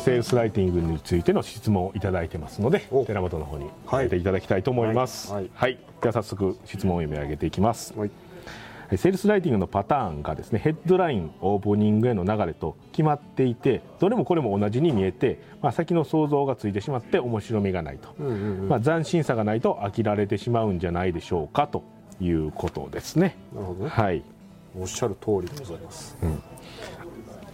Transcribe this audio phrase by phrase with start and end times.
[0.00, 3.04] セールスライティングについての質問をいただいてますのでお。
[3.04, 4.04] 寺本の方にはい。
[4.04, 5.32] 入れていただきたいと思います。
[5.32, 5.50] はい。
[5.54, 7.92] はい、では早速質問を読み上げていきます。
[7.96, 8.10] はい。
[8.96, 18.68] セールスライティングのパターンがですねヘッドラインオープニングへの流れと決まっていてどれもこれも同じに見えて、まあ、先の想像がついてしまって面白みがないと、うんうんうん。
[18.68, 21.84] まあ、斬新さがないと飽きられてしまうんじゃないでしょうかと
[22.20, 23.36] いうことですね。
[23.54, 23.90] なるほどね。
[23.90, 24.24] はい。
[24.76, 26.16] おっしゃる通りでございます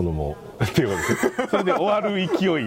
[0.00, 2.64] このもうっていうことですそれで終わる勢い。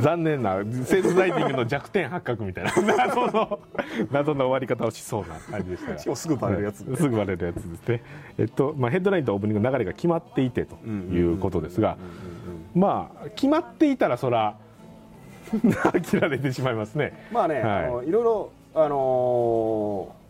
[0.00, 2.72] 残念なセールスライティングの弱点発覚みたいな。
[2.96, 3.60] 謎の
[4.10, 5.98] 謎の終わり方をしそうな感じでしたが。
[5.98, 6.84] しかもすぐバレるやつ。
[6.84, 6.96] はい。
[6.96, 8.02] すぐバレるやつですね。
[8.38, 11.96] えっとまあヘッドラインとオープニングの流れが決まっていてということですが
[12.74, 14.56] まあ決まっていたらそら
[15.52, 20.24] 飽きられてしまいますねまあね、はいあのいろいろあのー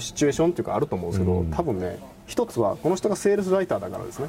[0.00, 1.98] シチュエーションっていうかあると思うんですけど、うん多分ね
[2.30, 4.28] 一つはこの人がセールスライターだからですね。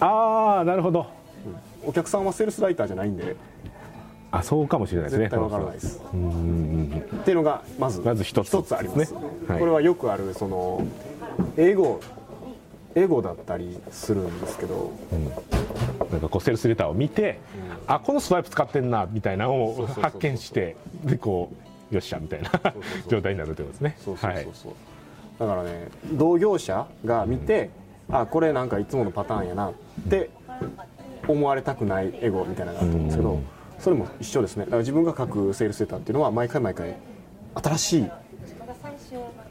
[0.00, 1.06] ああなるほど。
[1.84, 3.36] お客さんはセールスライターじゃないんで。
[4.30, 5.24] あそうかもしれないですね。
[5.26, 6.00] 絶対わからないです。
[6.14, 9.20] うんうんうんっていうのがまずまず一つあります、ね。
[9.46, 9.58] はい。
[9.60, 10.82] これはよくあるその
[11.58, 12.00] 英語
[12.94, 14.90] 英語だったりするんですけど。
[16.10, 17.40] なんかこうセールスレターを見て、
[17.86, 21.52] あこのスワイプ使ってんなみたいなのを発見してでこ
[21.90, 22.50] うよっしゃみたいな
[23.08, 23.96] 状態になるということですね。
[24.04, 24.52] そうそうはいそう。
[24.54, 24.72] そう、
[25.38, 27.70] だからね同業者が見て、
[28.10, 29.72] あこれなんかいつものパターンやなっ
[30.08, 30.30] て
[31.26, 33.42] 思われたくないエゴみたいなのがあると思うんですけど、うん。
[33.78, 34.64] それも一緒ですね。
[34.64, 36.96] だから自分が書くセールスレターっていうのは毎回毎回
[37.54, 38.10] 新しい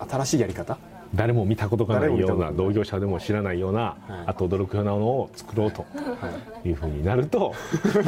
[0.09, 0.78] 新しいやり方？
[1.16, 4.23] 誰も見たことがないような同業者でも知らないような、はい。
[4.28, 5.86] あと驚くようなものを作ろうと。
[5.94, 6.30] は
[6.64, 6.70] い。
[6.70, 7.54] いうふうになると、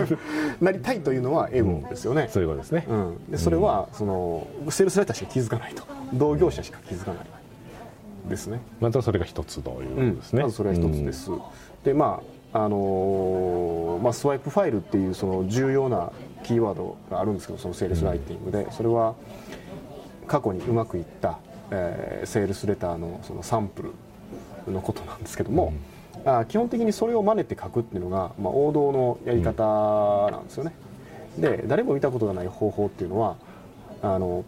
[0.62, 5.84] なりたいというのはエゴですよね、そういうことですね、うん、でそれはそのセールスライターしか気づかないと。
[6.14, 7.26] 同業者しか気づかない
[8.30, 8.62] ですね。
[8.80, 11.31] またそれが一つというですね、まずそれは一つです、
[11.84, 12.22] でま
[12.53, 16.12] ああのーまあ、スワイプファイルっていうその重要な
[16.44, 19.16] キーワードがあるんですけどそのセールスライティングで、それは
[20.25, 21.38] 過去にうまくいった、
[21.72, 23.91] えーセールスレターのそのサンプ
[24.66, 25.74] ルのことなんですけども、
[26.25, 30.74] あ基本的にそれを真似て書くっていうのが、まあ、王道のやり方なんですよね、
[31.38, 33.36] で誰も見たことがない方法っていうのは
[34.02, 34.46] あの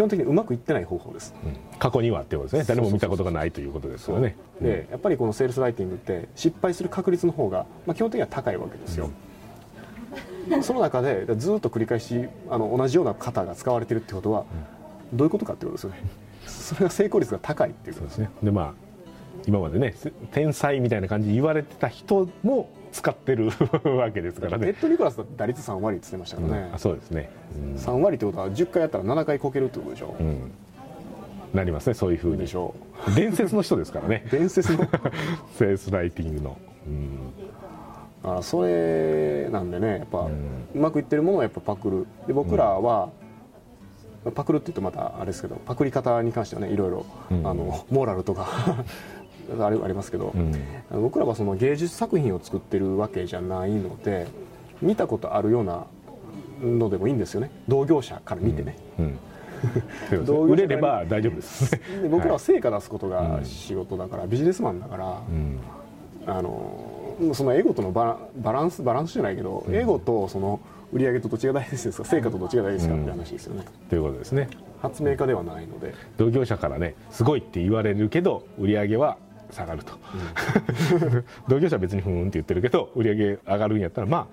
[0.00, 1.34] 基本的にうまくいってない方法です。
[1.44, 1.78] うん。
[1.78, 2.74] 過去にはっていうことですね。
[2.74, 4.34] 誰も見たことがないということですよね。
[4.58, 9.10] でやっぱりこのセールスライティングって失敗する確率の方が、まあ、基本的には高いわけですよ、
[10.62, 14.46] その中でずっと繰り返しあの同じような型が使われてるってことは、
[15.12, 16.02] どういうことかってことですよね。
[16.46, 18.30] それが成功率が高いっていうことですね。
[18.42, 18.72] でまあ
[19.46, 23.50] 今までねせ天才みたいな感じで言われてた人も使ってる
[23.84, 24.66] わけですからね。
[24.66, 26.68] レッド・ニコラスだって打率3割って言ってましたからね。
[26.68, 27.74] うん、あ、そうですね、うん。
[27.74, 30.50] 3割ってことは10回やったら7回こけるってことでしょ、うん。
[31.54, 32.38] なりますねそういうふうに。
[32.38, 32.74] でしょ
[33.14, 34.26] 伝説の人ですからね。
[34.30, 34.78] 伝説の。
[35.56, 37.18] セールスライティングの、うん。
[38.22, 40.28] あそれなんでねやっぱ、
[40.74, 42.06] うまくいってるものをやっぱパクる。
[42.26, 43.10] で僕らは、
[44.34, 47.46] パクるって言うとまたあれですけどパクり方に関してはねいろいろ、うん。
[47.46, 48.84] あのモラルとか
[49.58, 51.02] あれありますけど、うん。
[51.02, 54.26] 僕らはその芸術作品を作ってるわけじゃないので
[54.82, 55.86] 見たことあるような
[56.62, 57.50] のでもいいんですよね。
[57.68, 59.18] 同業者から見てね、うん。
[60.10, 60.26] そうですね。
[60.26, 63.12] 同業者売れれば大丈夫です、で僕らは成果出すことうん。
[63.12, 65.58] が仕事だから、ビジネスマンだから、うん。
[66.26, 70.60] あのそのエゴとのバラバランスバランスじゃないけど、エゴとその
[70.92, 72.04] 売り上げとどっちが大事ですか？
[72.04, 74.48] 成果とどっちが大事ですかって話ですよね、ということですね。
[74.82, 75.94] 発明家ではないので。
[76.16, 79.18] 同業者からねすごいって言われるけど売り上げは
[79.52, 79.92] 下がると、
[81.48, 84.28] 同業者は別にふーんって言ってるけど売り上げ上がるんやったらま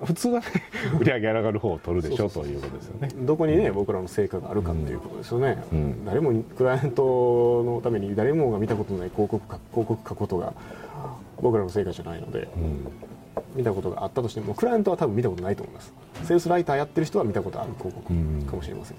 [0.00, 0.46] あ普通はね
[1.00, 3.08] 売り上げ上がる方を取るでしょうということですよね。
[3.20, 6.04] どこにね僕らの成果があるかっていうことですよね、うん。
[6.04, 10.52] 誰もクライアントのために誰もが見たことのない広告か広告書くことが
[11.40, 12.88] 僕らの成果じゃないので、うん。
[13.54, 15.92] 見たことがあったとしてもクライアントは多分見たことないと思います。
[16.24, 18.96] セールスライターやってる人は見たことある広告うんかもしれません、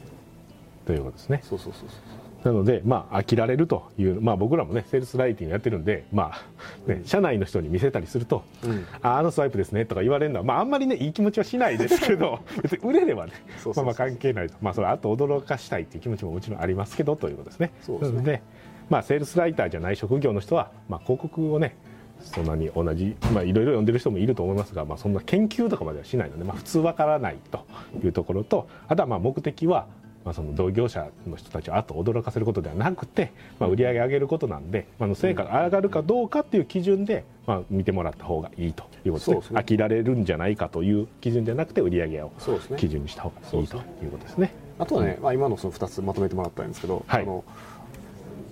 [0.85, 1.41] ということですね。
[1.43, 8.87] そうそうそうそうなので、まあ、飽きられるという、まあ、僕らもねセールスライティングやってるんで、まあね、社内の人に見せたりすると、うん。
[9.01, 13.33] ああのスワイプですねとか言われるのは、まあ、あんまりねいい気持ちはしないですけど 別に売れればね
[13.65, 17.71] まあまあ関係ないと、まあ、それあと驚かしたいっていう気持ちももちろんありますけどということですね。
[17.81, 18.23] そうですね。
[18.23, 18.41] で、
[18.89, 21.75] まあ、セールスライターじゃない職業の人は、まあ、広告をね
[22.21, 27.65] そんなに同じ、まあ、いろいろ読んでる人もいると思いますが、まあ、そんな研究とかまではしないので、まあ、普通わからないと
[28.03, 29.87] いうところとあとはまあ目的は、
[30.27, 39.59] まあ、その同業者の人たちをあと驚かせることではなくて、まあ、売り上げ上げることなんで、まあ、成果が上がるかどうかっていう基準で、まあ、見てもらった方がいいということですね。
[39.61, 42.31] 飽きられるんじゃないかという基準じゃなくて売り上げを
[42.75, 44.53] 基準にした方がいいということですね。
[44.79, 47.23] あとはね、まあ、今のその2つまとめてもらったんですけど、はい。
[47.23, 47.45] あの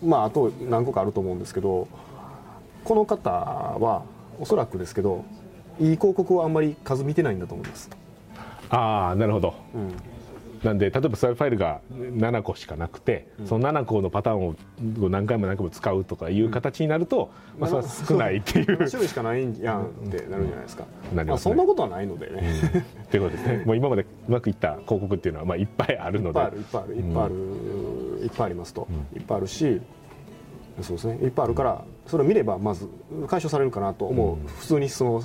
[0.01, 1.89] まあ、あと何個かあると思うんですけど
[2.83, 4.03] この方は
[4.39, 5.25] おそらくですけど
[5.79, 7.89] いい広告をあんまり数見てないんだと思います、
[8.69, 9.53] ああなるほど。
[9.73, 9.93] うん、
[10.65, 14.55] なんで例えばスライドファイルが7個しかなくて、その7個のパターンを
[15.09, 18.65] 何回も何回も使うとかいう形になると、まあ、それは少ないっていう。
[18.65, 21.51] 7種類しかないんやんってなるんじゃないですか、まあ、なりますね。
[21.51, 23.63] そんなことはないのでね、ということですね。
[23.67, 26.39] もう今までうまくいった広告っていうのはまあいっぱいあるので。
[26.39, 27.35] いっぱいあるいっぱいあるいっぱいある、
[28.23, 29.81] いっぱいありますと、いっぱいあるし
[30.81, 31.15] そうですね。
[31.21, 32.89] いっぱいあるからそれを見ればまず
[33.27, 35.23] 解消されるかなと思う、普通にその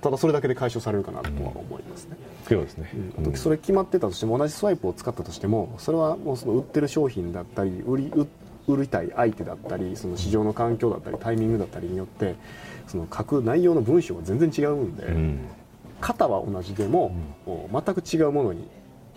[0.00, 2.16] ただそれだけで解消されるかなとは思いますね、
[2.46, 8.26] というですね、あとそれ決まってたとしても同じスワイプを使ったとしてもそれはもうその売ってる商品だったり売り売
[8.68, 12.34] 売りたい相手だったりその市場の環境だったりタイミングだったりによって
[12.88, 15.38] その書く内容の文章が全然違うんで、うん。
[16.00, 17.12] 型は同じでも、
[17.46, 18.68] もう全く違うものに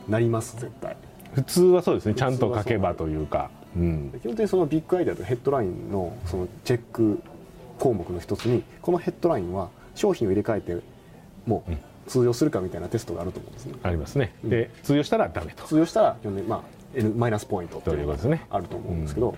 [0.08, 0.96] なります絶対。
[1.34, 2.16] 普通はそうですね。
[2.16, 7.22] ちゃんと書けばというか、うん、基本的にそのビッグアイデアとヘッドラインのそのチェック
[7.78, 10.78] 項目の一つにこのヘッドラインは商品を入れ替えて
[11.46, 11.74] もう
[12.10, 13.74] 通用するかみたいなテストがあると思うんですね。
[13.84, 15.66] ありますね、で通用したらダメと。
[15.66, 16.18] 通用したら
[16.48, 16.62] まあ
[16.96, 18.48] N マイナスポイントっていうのがということですね。
[18.50, 19.36] あると思うんですけど、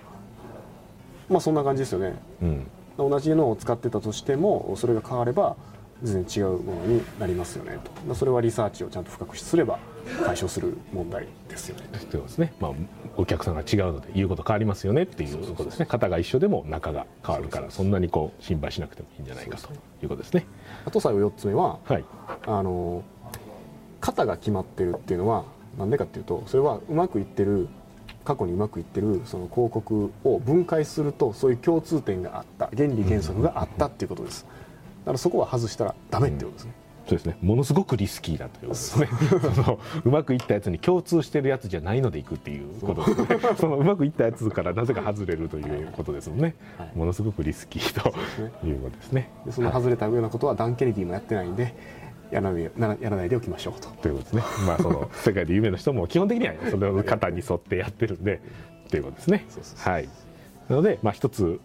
[1.30, 2.14] まあそんな感じですよね。
[2.44, 2.68] うん。
[2.98, 5.56] 同じのを使ってたとしてもそれが変われば
[6.04, 7.92] 全然違うものになりますよねと。
[8.06, 9.80] まあそれはリサーチをちゃんと深くすれば
[10.26, 11.88] 解消する問題ですよね。
[11.92, 12.72] ということですね、まあ、
[13.18, 15.86] お客さんが違うので言うこと変わりますよねっていうことですね。
[15.90, 19.70] 型が一緒でも中が変わるからそんなにこう心配しなくてもいいんじゃないかと
[20.02, 20.46] いうことですね。
[20.86, 22.06] あと最後4つ目ははい。
[22.48, 23.04] あの
[24.00, 25.46] 型が決まってるっていうのは
[25.78, 27.70] なんでかっていうとそれはうまくいってる
[28.24, 34.46] 過去にうまくいってるその広告を分解するとそういう共通点があった原理原則があったっていうことです。
[34.46, 34.52] だ
[35.06, 36.74] からそこは外したらダメっていうことですね、
[37.08, 37.38] そうですね。
[37.42, 39.10] ものすごくリスキーだということですね。
[39.56, 43.56] そのうまくいったやつに共通してるやつじゃないのでいくっていうことですね。
[43.58, 46.92] そのうまくいったやつからなぜか外れるということですもんね、はい。
[46.96, 48.10] ものすごくリスキーと
[48.66, 49.30] いうことですね。
[49.46, 51.74] でその外れたようなことはダン・ケネディもやってないんで
[52.32, 53.90] やらないなやらないでおきましょうと。
[53.90, 54.44] ということですね。
[54.66, 58.40] まあその世界で有名な人も基本的にはその型に沿ってやってるんで
[58.90, 59.46] ということですね。
[59.78, 60.08] はい。
[60.70, 61.60] なのでまあ一つ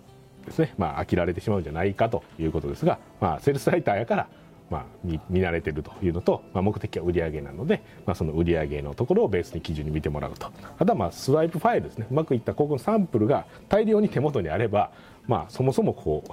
[0.46, 0.74] ですね。
[0.78, 4.28] まあ飽きられてしまうんじゃないかということですがまあセールスライターやから
[4.70, 10.50] まあ、見見慣れてるというのと、まあ、目的は売り上げなので、まあ、その売り上げのところをベースに基準に見てもらうと。
[10.78, 12.06] あとはまあスワイプファイルですね。
[12.10, 14.90] うまくいった広告のサンプルが大量に手元にあれば、
[15.28, 16.32] まあ、そもそもこう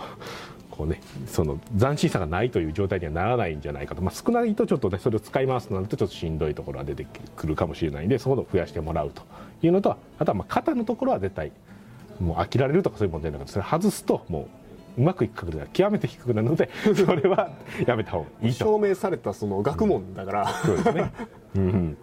[0.72, 7.06] こうね、その斬新さがないという状態にはならないんじゃないかと、まあ、少ないとちょっとねそれを使い回すとなるとちょっとしんどいところが出て
[7.36, 9.22] くるかもしれないんでそこを増やしてもらうと
[9.62, 11.52] いうのとあとはまあ型のところは絶対
[12.20, 14.48] もう飽きられるとかそういう問題なくてそれ外すとも
[14.98, 17.52] ううまくいく確率が極めて低くなるので それは
[17.86, 18.66] やめた方がいいと。
[18.66, 21.12] 証明されたその学問だから、そうですね、
[21.56, 21.98] うん、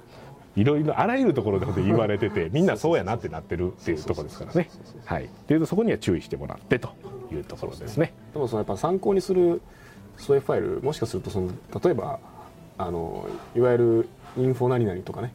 [0.56, 4.68] いろいろあらゆるところで言われてて みんなそうやなってなってるっていうところですからね。
[5.04, 6.90] はいっていうとそこには注意してもらってと
[7.32, 9.62] いうところですねでもそのやっぱ参考にする
[10.16, 11.50] そういうファイルもしかするとその
[11.82, 12.18] 例えば
[12.76, 15.32] あのいわゆるインフォ何々とかね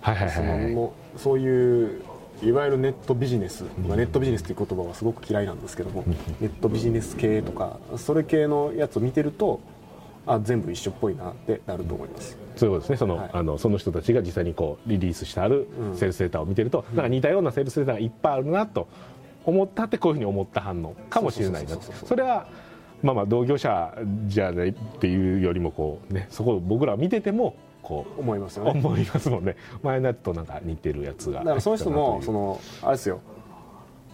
[0.00, 2.02] はいはいそのそういう
[2.42, 6.04] いわゆるネットビジネス、まあ、ネットビジネスっていう言葉はすごく嫌いなんですけども、
[6.40, 9.60] ネットビジネス系とかそれ系のやつを見てると
[10.26, 12.96] あ全部一緒っぽいなってなると思います、そういうことですね。
[12.96, 13.30] その,、はい。
[13.32, 15.96] あのその人たちが実際にこうリリースしてあるうん。
[15.96, 18.86] セールスデータを見てると、なんか似たようなセールスデータがいっぱいあるなと
[19.44, 22.46] 思ったってこういうふうに思った反応かもしれないなそれは
[23.02, 23.94] まあまあ同業者
[24.26, 27.56] じゃないっていうよりもこうねそこを僕ら見てても
[27.88, 28.20] こう。
[28.20, 28.72] 思いますよね。
[28.74, 29.56] 思いますもんね。
[29.82, 31.40] 前のやつとなんか似てるやつが。
[31.40, 33.20] だからその人もそのあれですよ。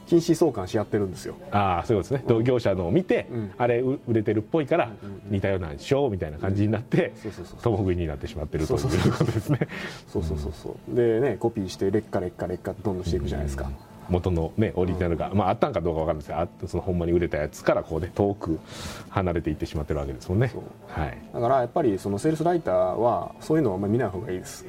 [0.06, 1.34] 禁止相関し合ってるんですよ。
[1.50, 2.28] ああそういうことですね。
[2.28, 3.50] 同業者のを見て、うん。
[3.56, 7.14] あれう売れてるっぽいからうんうん似たようなんでしょうみたいな感じになって
[7.62, 8.88] 共食いになってしまってるというこ
[9.24, 9.60] とですね。
[10.06, 10.94] そうそうそうそう。
[10.94, 13.70] でねコピーして劣化劣化劣化どんどんしていくじゃないですか、
[14.08, 18.58] 元のねオリジナルが、まああったんかどうかわかんないですけどあそのほんまに売れたやつからこうね遠く
[19.10, 20.52] 離れていってしまってるわけですもんね。
[20.88, 21.18] はい。
[21.32, 24.66] だからやっぱりそのセールスライターはそういうのはあんまり見ない方がいいです。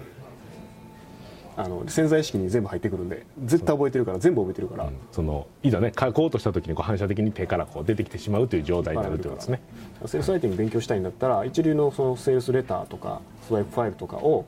[1.57, 9.27] あの潜在意識に全部入ってくるんで絶対覚えてるから全部覚えてるから、そのいざね書こうとした時にこう反射的に手からこう出てきてしまうという状態になるとい。
[9.27, 9.61] うことですね。
[10.05, 14.45] セールスライティング勉強したいんだったら一流のそのセールスレターとかスワイプファイルとかを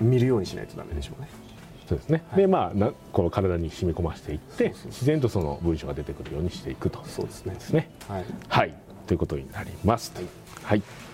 [0.00, 1.28] 見るようにしないとダメでしょうね
[1.88, 7.02] そうですね、でまあなこの体に染み込ませていって自然とその文章が出てくるようにしていくと。
[7.06, 7.54] そうですね。
[7.54, 7.90] ですね。
[8.06, 8.24] はい。
[8.46, 8.74] はい。
[9.06, 10.12] ということになります。
[10.14, 10.26] はい。
[10.64, 11.07] はい